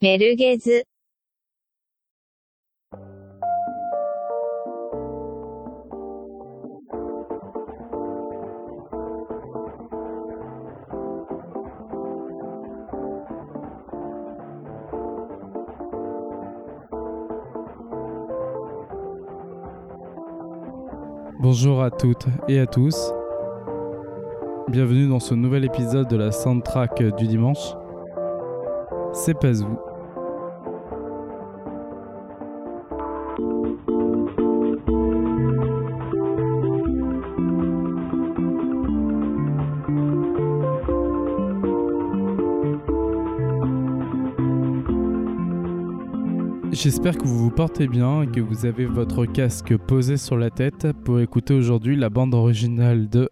[0.00, 0.84] メルゲズ
[21.42, 23.12] Bonjour à toutes et à tous.
[24.68, 27.74] Bienvenue dans ce nouvel épisode de la soundtrack du dimanche.
[29.12, 29.60] C'est pas
[46.87, 50.49] J'espère que vous vous portez bien et que vous avez votre casque posé sur la
[50.49, 53.29] tête pour écouter aujourd'hui la bande originale de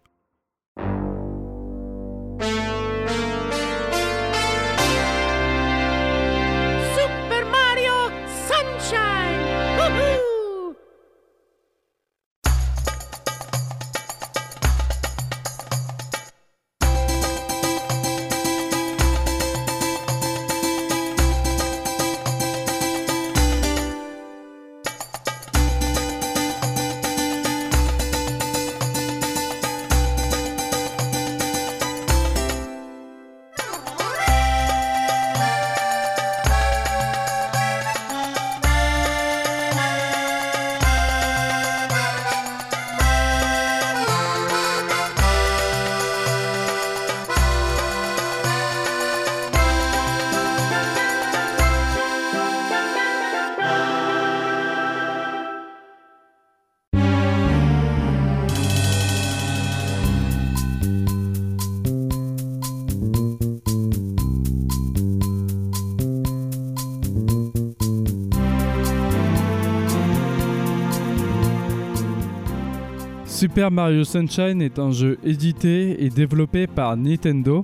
[73.45, 77.63] Super Mario Sunshine est un jeu édité et développé par Nintendo.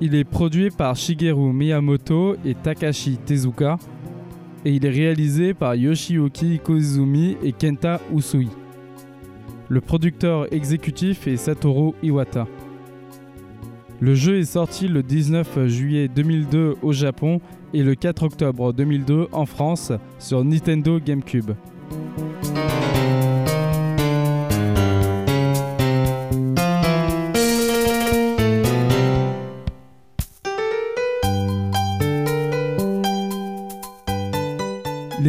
[0.00, 3.76] Il est produit par Shigeru Miyamoto et Takashi Tezuka
[4.64, 8.48] et il est réalisé par Yoshiyuki Koizumi et Kenta Usui.
[9.68, 12.46] Le producteur exécutif est Satoru Iwata.
[13.98, 17.40] Le jeu est sorti le 19 juillet 2002 au Japon
[17.72, 19.90] et le 4 octobre 2002 en France
[20.20, 21.50] sur Nintendo GameCube.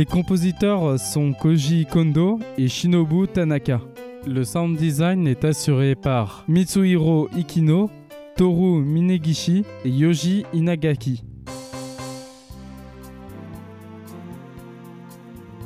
[0.05, 3.81] Les compositeurs sont Koji Kondo et Shinobu Tanaka.
[4.27, 7.89] Le sound design est assuré par Mitsuhiro Ikino,
[8.35, 11.23] Toru Minegishi et Yoji Inagaki.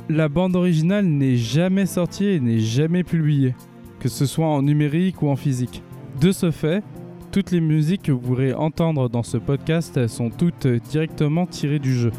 [0.08, 3.54] La bande originale n'est jamais sortie et n'est jamais publiée,
[3.98, 5.82] que ce soit en numérique ou en physique.
[6.18, 6.82] De ce fait,
[7.30, 11.92] toutes les musiques que vous pourrez entendre dans ce podcast sont toutes directement tirées du
[11.92, 12.10] jeu.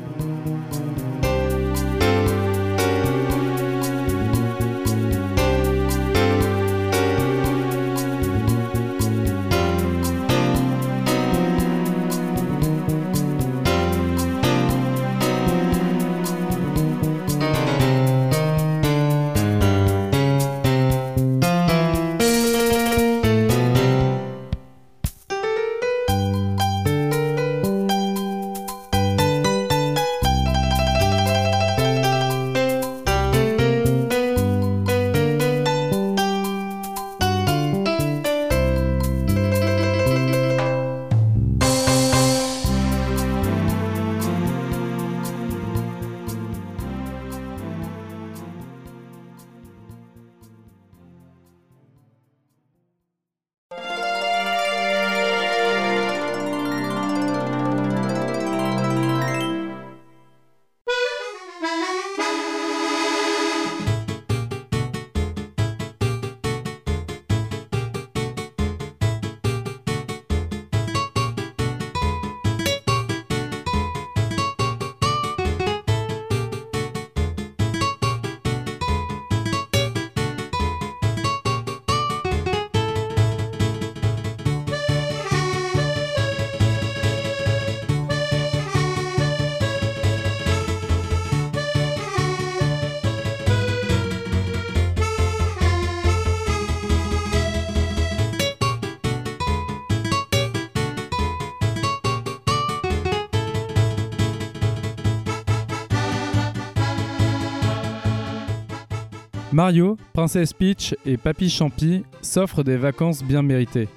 [109.61, 113.89] Mario, Princesse Peach et Papy Champi s'offrent des vacances bien méritées.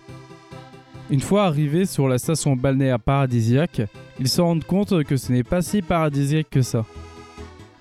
[1.08, 3.80] Une fois arrivés sur la station balnéaire paradisiaque,
[4.20, 6.84] ils se rendent compte que ce n'est pas si paradisiaque que ça.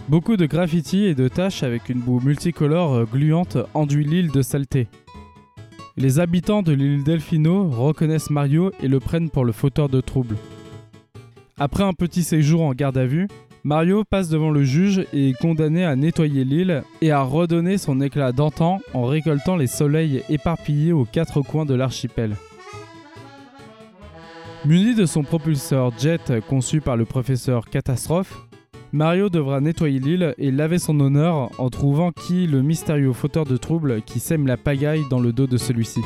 [0.07, 4.87] Beaucoup de graffitis et de taches avec une boue multicolore gluante enduit l'île de saleté.
[5.97, 10.37] Les habitants de l'île Delfino reconnaissent Mario et le prennent pour le fauteur de troubles.
[11.59, 13.27] Après un petit séjour en garde à vue,
[13.65, 18.01] Mario passe devant le juge et est condamné à nettoyer l'île et à redonner son
[18.01, 22.35] éclat d'antan en récoltant les soleils éparpillés aux quatre coins de l'archipel.
[24.65, 28.33] Muni de son propulseur jet conçu par le professeur Catastrophe,
[28.91, 33.55] Mario devra nettoyer l'île et laver son honneur en trouvant qui le mystérieux fauteur de
[33.55, 36.01] troubles qui sème la pagaille dans le dos de celui-ci.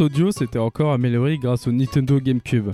[0.00, 2.70] Audio s'était encore améliorée grâce au Nintendo GameCube.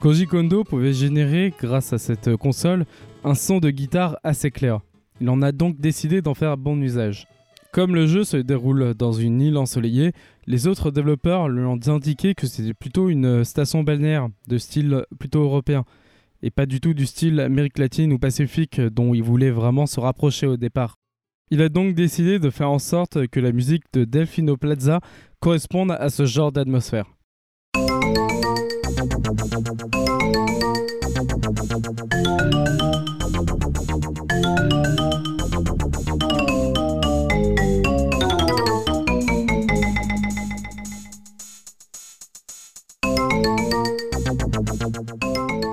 [0.00, 2.84] Koji Kondo pouvait générer, grâce à cette console,
[3.24, 4.80] un son de guitare assez clair.
[5.20, 7.26] Il en a donc décidé d'en faire bon usage.
[7.72, 10.12] Comme le jeu se déroule dans une île ensoleillée,
[10.46, 15.42] les autres développeurs lui ont indiqué que c'était plutôt une station balnéaire, de style plutôt
[15.42, 15.84] européen,
[16.42, 19.98] et pas du tout du style Amérique latine ou Pacifique dont il voulait vraiment se
[19.98, 20.98] rapprocher au départ.
[21.50, 25.00] Il a donc décidé de faire en sorte que la musique de Delfino Plaza
[25.42, 27.06] corresponde à ce genre d'atmosphère.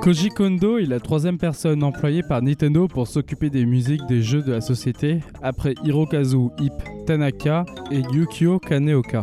[0.02, 4.42] Koji Kondo est la troisième personne employée par Nintendo pour s'occuper des musiques des jeux
[4.42, 6.74] de la société, après Hirokazu Ip
[7.06, 9.22] Tanaka et Yukio Kaneoka.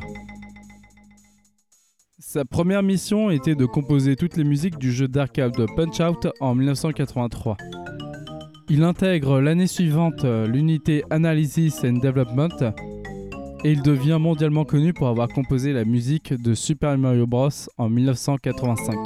[2.36, 7.56] Sa première mission était de composer toutes les musiques du jeu d'arcade Punch-Out en 1983.
[8.68, 12.74] Il intègre l'année suivante l'unité Analysis and Development
[13.64, 17.48] et il devient mondialement connu pour avoir composé la musique de Super Mario Bros
[17.78, 18.98] en 1985.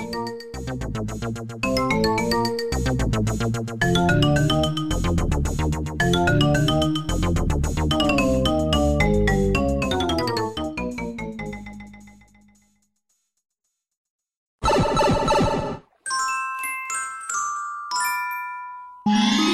[19.07, 19.50] 了。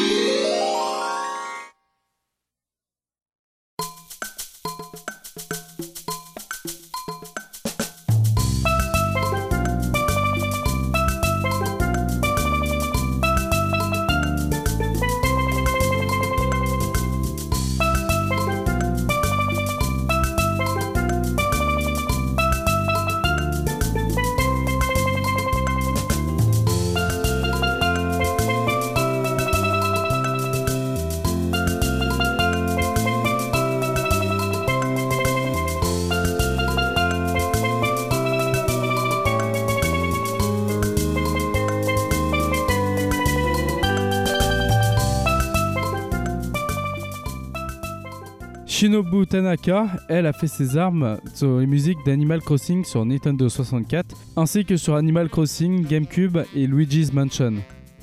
[48.86, 54.14] Shinobu Tanaka, elle a fait ses armes sur les musiques d'Animal Crossing sur Nintendo 64,
[54.36, 57.54] ainsi que sur Animal Crossing, GameCube et Luigi's Mansion.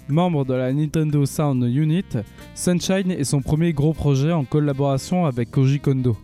[0.09, 2.17] Membre de la Nintendo Sound Unit,
[2.53, 6.17] Sunshine est son premier gros projet en collaboration avec Koji Kondo.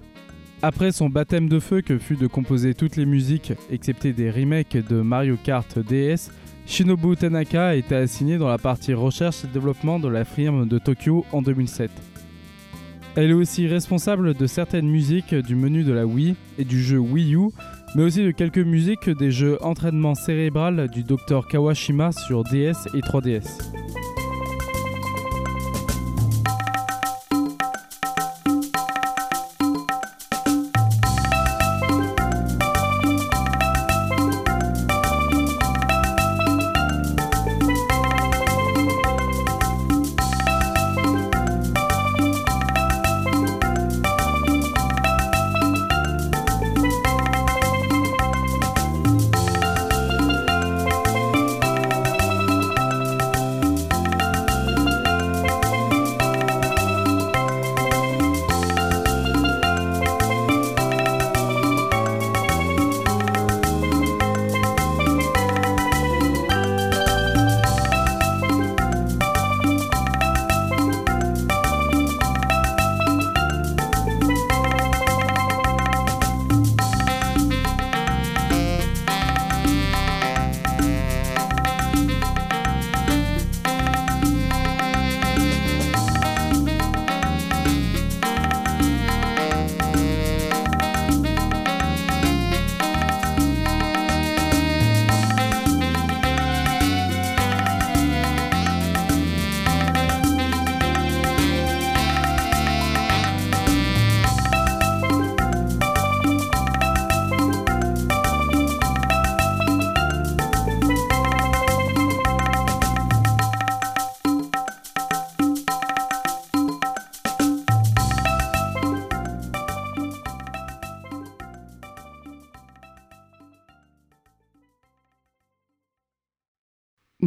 [0.61, 4.75] Après son baptême de feu que fut de composer toutes les musiques, excepté des remakes
[4.75, 6.31] de Mario Kart DS,
[6.65, 10.79] Shinobu Tanaka a été assigné dans la partie recherche et développement de la firme de
[10.79, 11.89] Tokyo en 2007.
[13.21, 16.99] Elle est aussi responsable de certaines musiques du menu de la Wii et du jeu
[16.99, 17.49] Wii U,
[17.93, 23.01] mais aussi de quelques musiques des jeux entraînement cérébral du Dr Kawashima sur DS et
[23.01, 23.78] 3DS.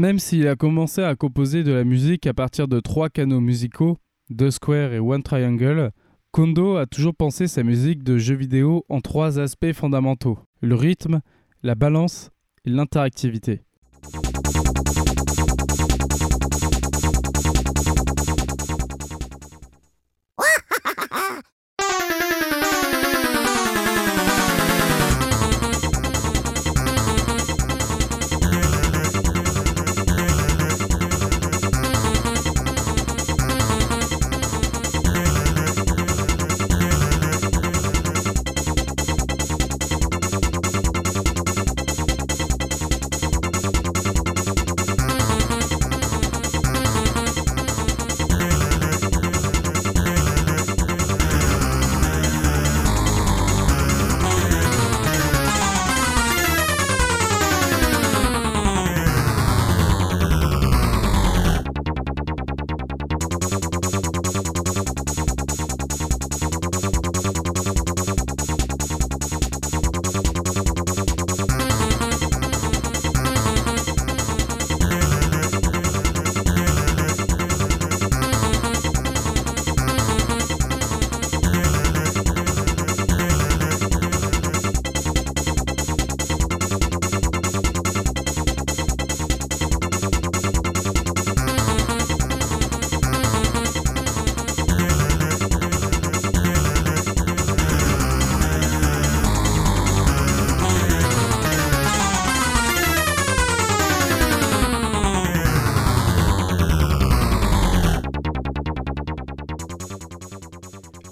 [0.03, 3.99] Même s'il a commencé à composer de la musique à partir de trois canaux musicaux,
[4.31, 5.93] deux squares et one triangle,
[6.33, 11.21] Kondo a toujours pensé sa musique de jeux vidéo en trois aspects fondamentaux le rythme,
[11.63, 12.33] la balance
[12.65, 13.63] et l'interactivité.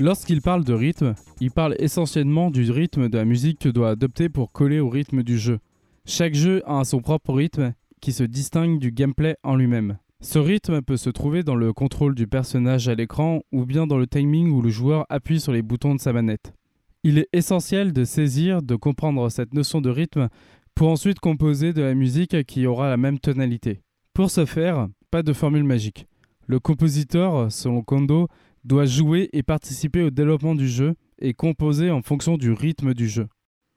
[0.01, 4.31] Lorsqu'il parle de rythme, il parle essentiellement du rythme de la musique que doit adopter
[4.31, 5.59] pour coller au rythme du jeu.
[6.07, 9.99] Chaque jeu a son propre rythme qui se distingue du gameplay en lui-même.
[10.23, 13.99] Ce rythme peut se trouver dans le contrôle du personnage à l'écran ou bien dans
[13.99, 16.55] le timing où le joueur appuie sur les boutons de sa manette.
[17.05, 20.29] Il est essentiel de saisir, de comprendre cette notion de rythme
[20.75, 23.83] pour ensuite composer de la musique qui aura la même tonalité.
[24.15, 26.07] Pour ce faire, pas de formule magique.
[26.47, 28.29] Le compositeur, selon Kondo,
[28.65, 33.09] doit jouer et participer au développement du jeu et composer en fonction du rythme du
[33.09, 33.29] jeu.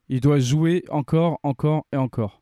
[0.10, 2.42] Il doit jouer encore, encore et encore.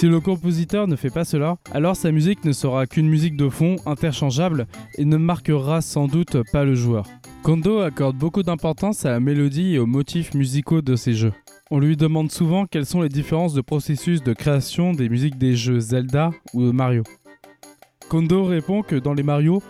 [0.00, 3.50] Si le compositeur ne fait pas cela, alors sa musique ne sera qu'une musique de
[3.50, 4.66] fond interchangeable
[4.96, 7.04] et ne marquera sans doute pas le joueur.
[7.42, 11.34] Kondo accorde beaucoup d'importance à la mélodie et aux motifs musicaux de ses jeux.
[11.70, 15.54] On lui demande souvent quelles sont les différences de processus de création des musiques des
[15.54, 17.02] jeux Zelda ou Mario.
[18.08, 19.62] Kondo répond que dans les Mario,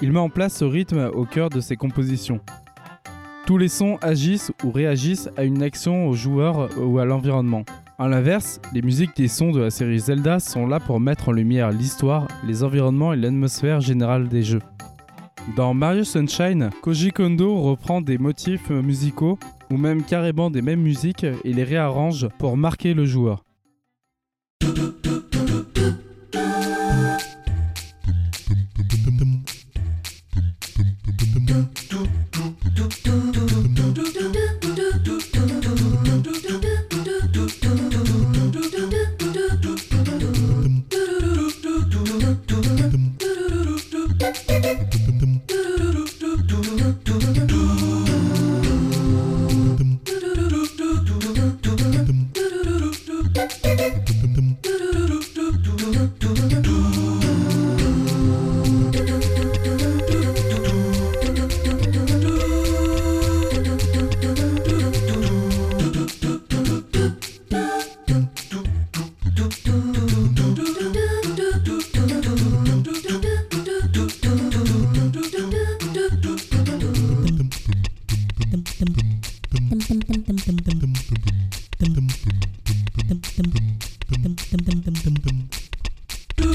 [0.00, 2.40] il met en place ce rythme au cœur de ses compositions.
[3.44, 7.66] Tous les sons agissent ou réagissent à une action au joueur ou à l'environnement.
[7.96, 11.32] A l'inverse, les musiques des sons de la série Zelda sont là pour mettre en
[11.32, 14.62] lumière l'histoire, les environnements et l'atmosphère générale des jeux.
[15.56, 19.38] Dans Mario Sunshine, Koji Kondo reprend des motifs musicaux
[19.70, 23.44] ou même carrément des mêmes musiques et les réarrange pour marquer le joueur.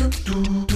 [0.09, 0.68] do, do.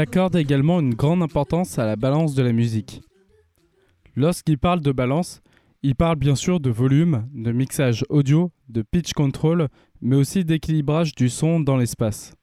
[0.00, 3.02] Accorde également une grande importance à la balance de la musique.
[4.16, 5.42] Lorsqu'il parle de balance,
[5.82, 9.68] il parle bien sûr de volume, de mixage audio, de pitch control,
[10.00, 12.34] mais aussi d'équilibrage du son dans l'espace.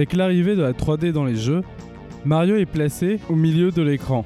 [0.00, 1.60] Avec l'arrivée de la 3D dans les jeux,
[2.24, 4.24] Mario est placé au milieu de l'écran.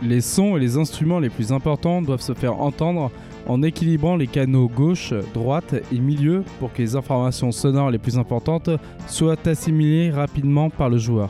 [0.00, 3.10] Les sons et les instruments les plus importants doivent se faire entendre
[3.46, 8.16] en équilibrant les canaux gauche, droite et milieu pour que les informations sonores les plus
[8.16, 8.70] importantes
[9.06, 11.28] soient assimilées rapidement par le joueur.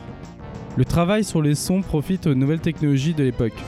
[0.77, 3.61] Le travail sur les sons profite aux nouvelles technologies de l'époque.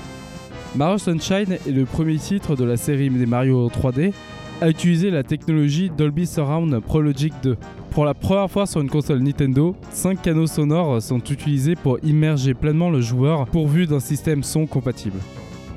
[0.74, 4.14] Mario Sunshine est le premier titre de la série des Mario 3D
[4.62, 7.58] à utiliser la technologie Dolby Surround Pro Logic 2.
[7.92, 12.54] Pour la première fois sur une console Nintendo, 5 canaux sonores sont utilisés pour immerger
[12.54, 15.20] pleinement le joueur pourvu d'un système son compatible.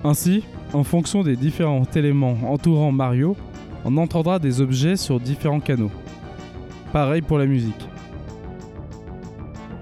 [0.04, 3.36] Ainsi, en fonction des différents éléments entourant Mario,
[3.84, 5.90] on entendra des objets sur différents canaux.
[6.92, 7.88] Pareil pour la musique.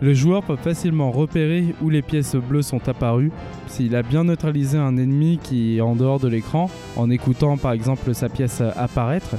[0.00, 3.30] Le joueur peut facilement repérer où les pièces bleues sont apparues
[3.66, 7.72] s'il a bien neutralisé un ennemi qui est en dehors de l'écran en écoutant par
[7.72, 9.36] exemple sa pièce apparaître,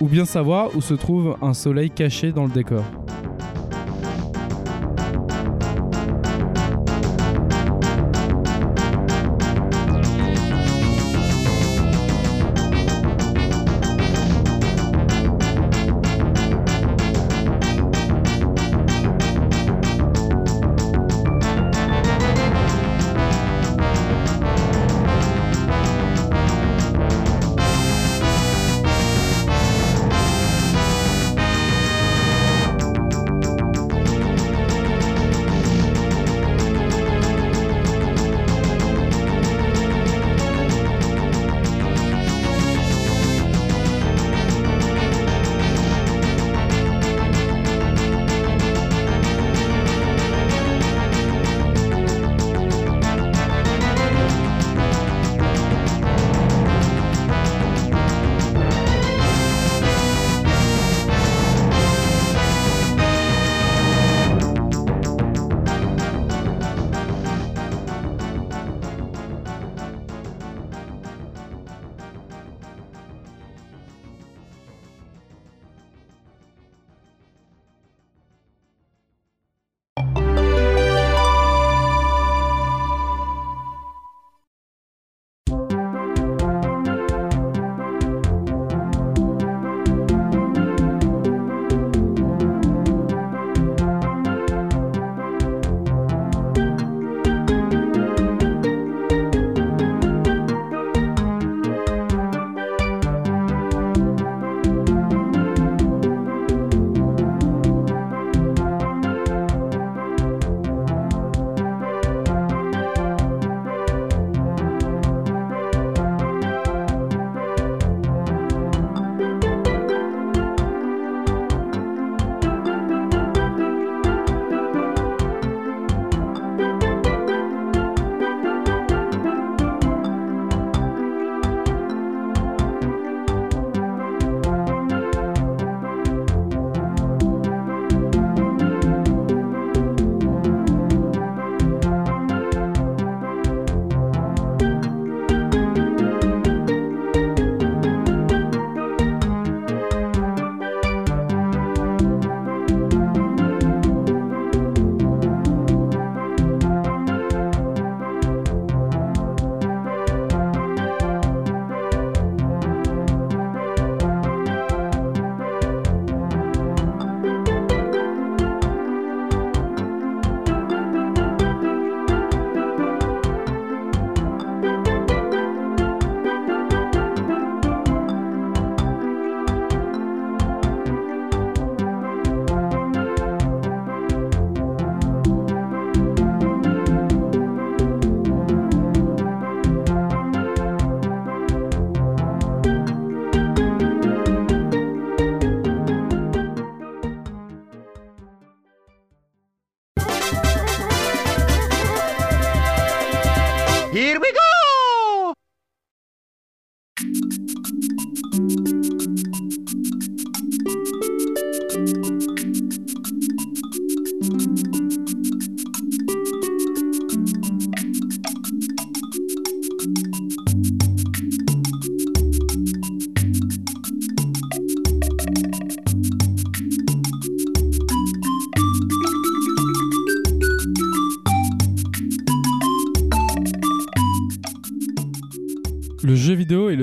[0.00, 2.84] ou bien savoir où se trouve un soleil caché dans le décor.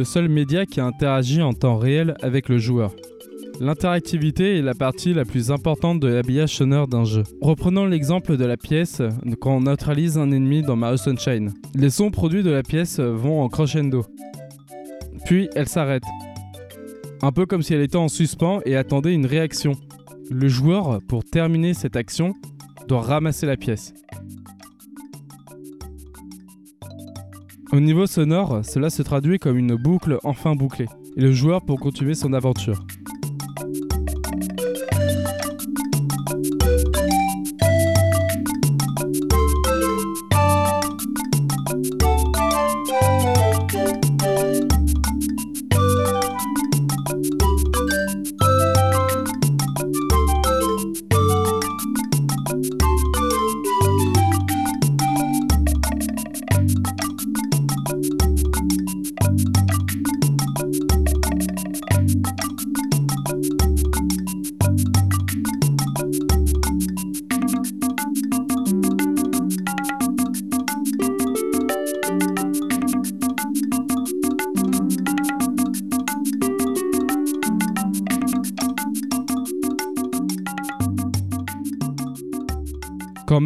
[0.07, 2.95] Seul média qui interagit en temps réel avec le joueur.
[3.59, 7.23] L'interactivité est la partie la plus importante de l'habillage sonore d'un jeu.
[7.41, 9.01] Reprenons l'exemple de la pièce
[9.41, 11.53] quand on neutralise un ennemi dans Mario Sunshine.
[11.75, 14.05] Les sons produits de la pièce vont en crescendo.
[15.25, 16.03] Puis elle s'arrête.
[17.21, 19.73] Un peu comme si elle était en suspens et attendait une réaction.
[20.29, 22.33] Le joueur, pour terminer cette action,
[22.87, 23.93] doit ramasser la pièce.
[27.73, 31.79] Au niveau sonore, cela se traduit comme une boucle enfin bouclée, et le joueur pour
[31.79, 32.85] continuer son aventure.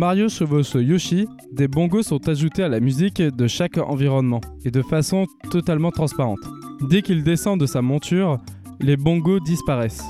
[0.02, 4.82] Mario chevauche Yoshi, des bongos sont ajoutés à la musique de chaque environnement, et de
[4.82, 6.40] façon totalement transparente.
[6.90, 8.40] Dès qu'il descend de sa monture,
[8.80, 10.04] les bongos disparaissent.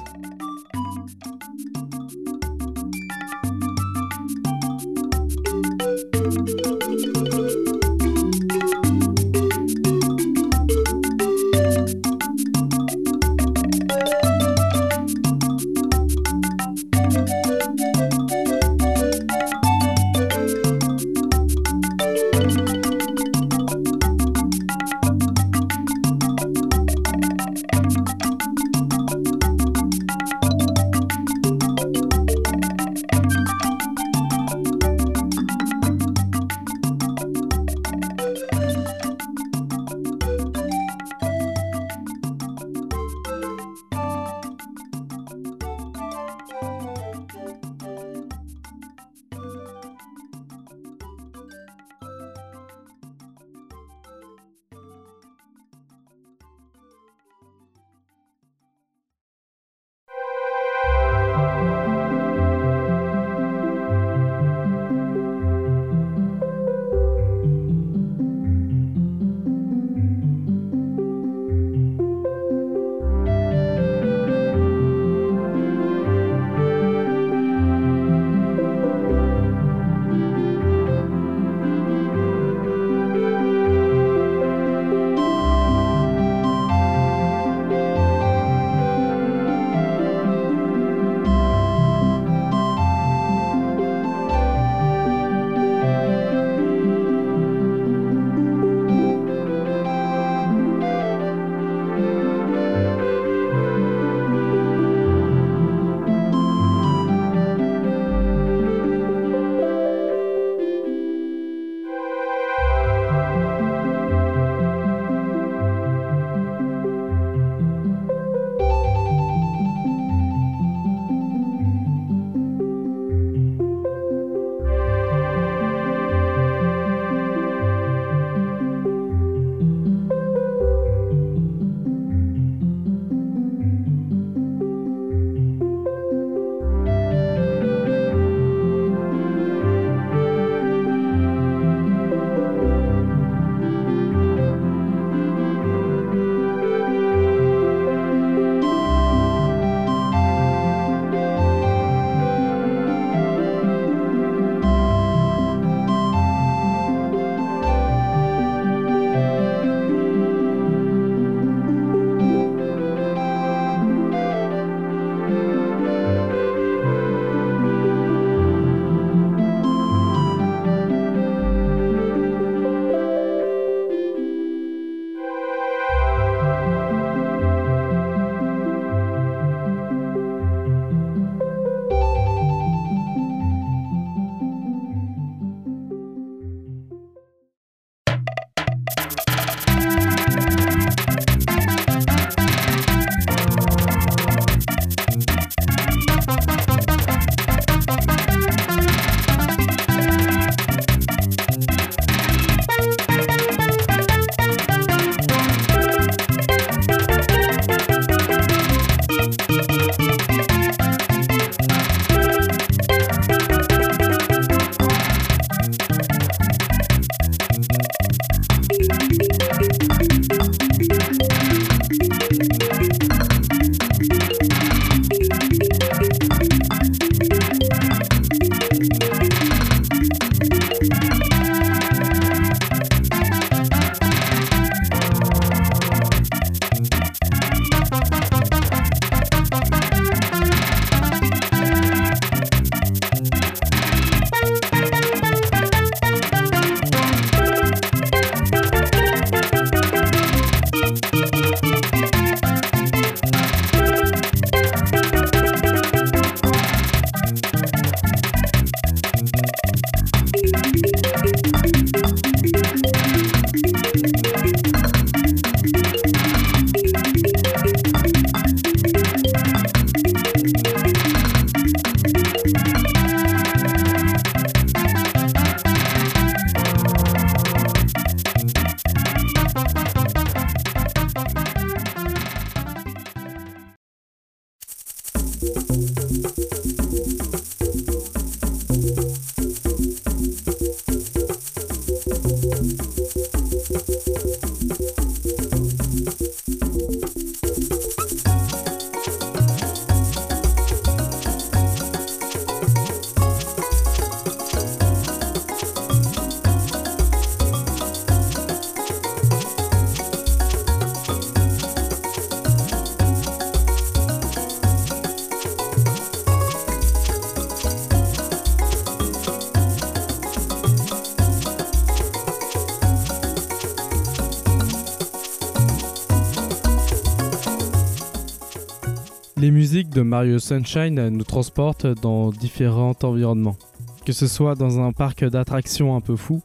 [329.41, 333.57] Les musiques de Mario Sunshine nous transportent dans différents environnements.
[334.05, 336.43] Que ce soit dans un parc d'attractions un peu fou,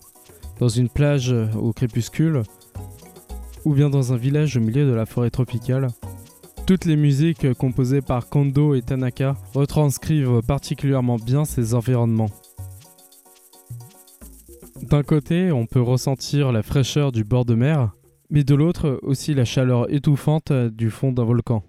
[0.60, 2.42] dans une plage au crépuscule,
[3.66, 5.88] ou bien dans un village au milieu de la forêt tropicale.
[6.66, 12.30] Toutes les musiques composées par Kondo et Tanaka retranscrivent particulièrement bien ces environnements.
[14.84, 17.90] D'un côté, on peut ressentir la fraîcheur du bord de mer,
[18.30, 21.62] mais de l'autre aussi la chaleur étouffante du fond d'un volcan.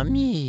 [0.00, 0.39] Mami.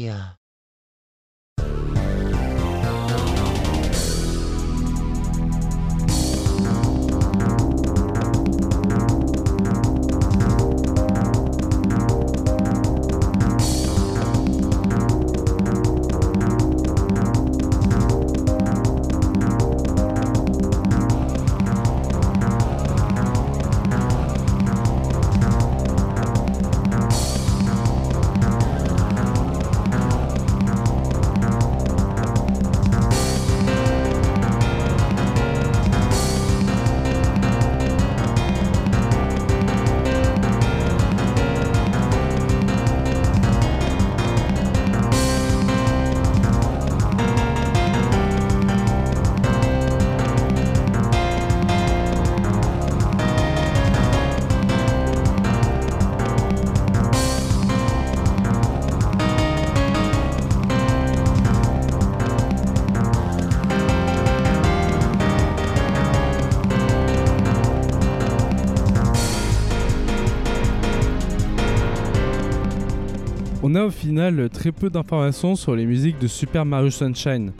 [73.72, 77.54] On a au final très peu d'informations sur les musiques de Super Mario Sunshine,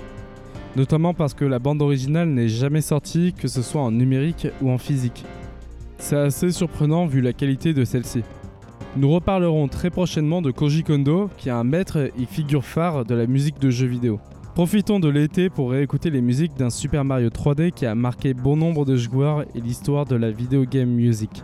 [0.76, 4.72] notamment parce que la bande originale n'est jamais sortie, que ce soit en numérique ou
[4.72, 5.24] en physique.
[6.00, 8.24] C'est assez surprenant vu la qualité de celle-ci.
[8.98, 13.16] Nous reparlerons très prochainement de Koji Kondo, qui est un maître et figure phare de
[13.16, 14.20] la musique de jeux vidéo.
[14.54, 18.58] Profitons de l'été pour réécouter les musiques d'un Super Mario 3D qui a marqué bon
[18.58, 21.42] nombre de joueurs et l'histoire de la video game music.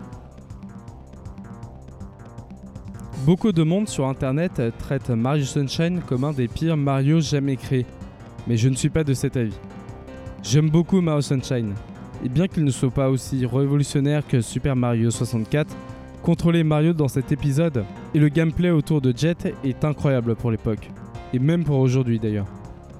[3.25, 7.85] Beaucoup de monde sur internet traite Mario Sunshine comme un des pires Mario jamais créés,
[8.47, 9.57] mais je ne suis pas de cet avis.
[10.43, 11.73] J'aime beaucoup Mario Sunshine,
[12.23, 15.75] et bien qu'il ne soit pas aussi révolutionnaire que Super Mario 64,
[16.21, 20.89] contrôler Mario dans cet épisode et le gameplay autour de Jet est incroyable pour l'époque,
[21.33, 22.47] et même pour aujourd'hui d'ailleurs.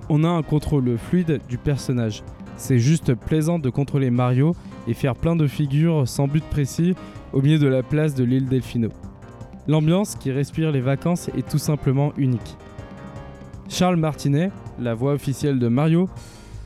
[0.10, 2.24] On a un contrôle fluide du personnage,
[2.58, 4.56] c'est juste plaisant de contrôler Mario
[4.88, 6.96] et faire plein de figures sans but précis
[7.32, 8.90] au milieu de la place de l'île Delfino.
[9.68, 12.56] L'ambiance qui respire les vacances est tout simplement unique.
[13.68, 14.50] Charles Martinet,
[14.80, 16.08] la voix officielle de Mario,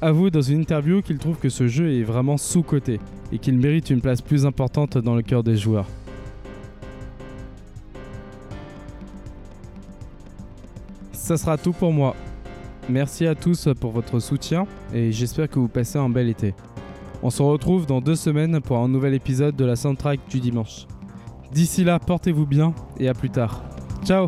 [0.01, 2.99] avoue dans une interview qu'il trouve que ce jeu est vraiment sous-coté
[3.31, 5.87] et qu'il mérite une place plus importante dans le cœur des joueurs.
[11.11, 12.15] Ça sera tout pour moi.
[12.87, 16.53] Merci à tous pour votre soutien et j'espère que vous passez un bel été.
[17.23, 20.85] On se retrouve dans deux semaines pour un nouvel épisode de la soundtrack du dimanche.
[21.53, 23.61] D'ici là, portez-vous bien et à plus tard.
[24.05, 24.27] Ciao